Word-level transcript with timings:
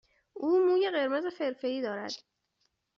او 0.33 0.59
موی 0.65 0.89
قرمز 0.89 1.25
فرفری 1.25 1.81
دارد. 1.81 2.11